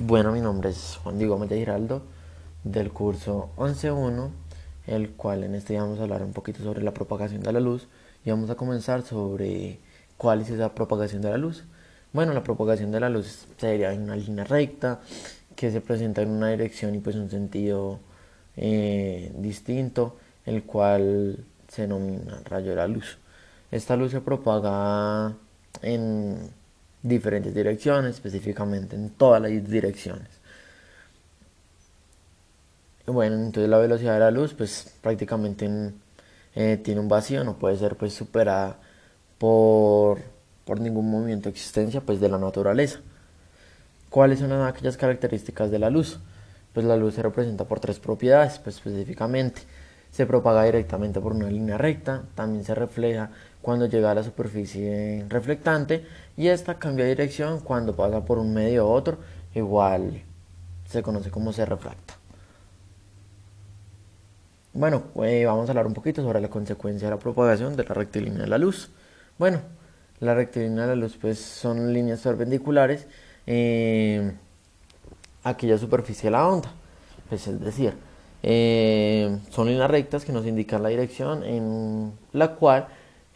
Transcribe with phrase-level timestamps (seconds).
[0.00, 2.02] Bueno, mi nombre es Juan Diego Maya Giraldo
[2.62, 4.30] del curso 11.1,
[4.86, 7.58] el cual en este día vamos a hablar un poquito sobre la propagación de la
[7.58, 7.88] luz
[8.24, 9.80] y vamos a comenzar sobre
[10.16, 11.64] cuál es esa propagación de la luz.
[12.12, 15.00] Bueno, la propagación de la luz sería en una línea recta
[15.56, 17.98] que se presenta en una dirección y pues un sentido
[18.56, 23.18] eh, distinto, el cual se denomina rayo de la luz.
[23.72, 25.34] Esta luz se propaga
[25.82, 26.50] en
[27.08, 30.28] diferentes direcciones, específicamente en todas las direcciones.
[33.06, 35.92] Bueno, entonces la velocidad de la luz pues prácticamente
[36.54, 38.76] eh, tiene un vacío, no puede ser pues superada
[39.38, 40.20] por,
[40.64, 43.00] por ningún movimiento de existencia pues de la naturaleza.
[44.10, 46.18] ¿Cuáles son aquellas características de la luz?
[46.72, 49.62] Pues la luz se representa por tres propiedades, pues específicamente
[50.10, 53.30] se propaga directamente por una línea recta, también se refleja
[53.62, 58.54] cuando llega a la superficie reflectante y esta cambia de dirección cuando pasa por un
[58.54, 59.18] medio u otro,
[59.54, 60.22] igual
[60.86, 62.14] se conoce como se refracta.
[64.72, 67.94] Bueno, eh, vamos a hablar un poquito sobre la consecuencia de la propagación de la
[67.94, 68.90] rectilínea de la luz.
[69.38, 69.60] Bueno,
[70.20, 73.06] la rectilínea de la luz pues son líneas perpendiculares
[73.46, 74.32] eh,
[75.42, 76.70] a aquella superficie de la onda,
[77.28, 77.94] pues es decir,
[78.42, 82.88] eh, son líneas rectas que nos indican la dirección en la cual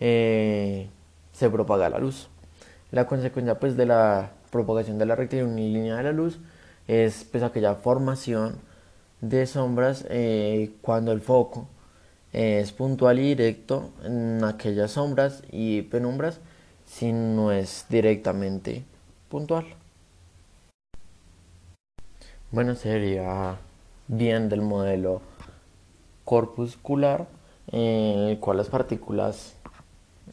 [0.05, 0.89] eh,
[1.33, 2.29] se propaga la luz.
[2.91, 6.41] La consecuencia pues de la propagación de la rectilínea de la luz
[6.89, 8.57] es pues aquella formación
[9.21, 11.69] de sombras eh, cuando el foco
[12.33, 16.41] es puntual y directo en aquellas sombras y penumbras
[16.85, 18.85] si no es directamente
[19.29, 19.67] puntual.
[22.51, 23.57] Bueno, sería
[24.09, 25.23] bien del modelo
[26.25, 27.29] corpuscular,
[27.69, 29.55] en el cual las partículas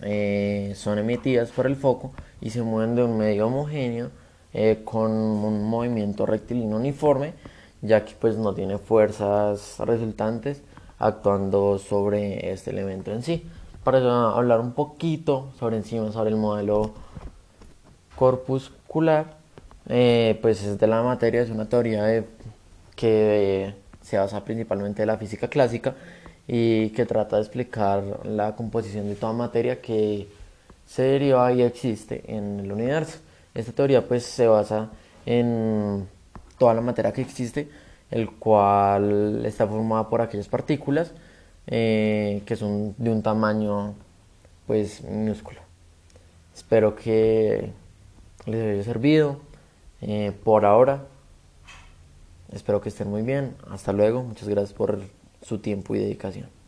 [0.02, 2.12] eh, son emitidas por el foco
[2.42, 4.12] y se mueven de un medio homogéneo
[4.54, 7.34] eh, con un movimiento rectilíneo uniforme,
[7.82, 10.62] ya que pues no tiene fuerzas resultantes
[10.98, 13.46] actuando sobre este elemento en sí.
[13.84, 14.00] Para
[14.32, 16.94] hablar un poquito sobre encima sobre el modelo
[18.16, 19.38] corpuscular,
[19.88, 22.26] eh, pues es de la materia, es una teoría de
[22.96, 25.96] que se basa principalmente en la física clásica
[26.52, 30.28] y que trata de explicar la composición de toda materia que
[30.88, 33.20] se deriva y existe en el universo.
[33.54, 34.90] Esta teoría pues se basa
[35.28, 36.08] en
[36.58, 37.70] toda la materia que existe,
[38.10, 41.14] el cual está formada por aquellas partículas
[41.68, 43.94] eh, que son de un tamaño
[44.66, 45.60] pues minúsculo.
[46.56, 47.70] Espero que
[48.48, 49.38] les haya servido.
[50.02, 51.04] Eh, por ahora
[52.52, 53.56] Espero que estén muy bien.
[53.70, 54.24] Hasta luego.
[54.24, 55.00] Muchas gracias por
[55.42, 56.59] su tiempo y dedicación.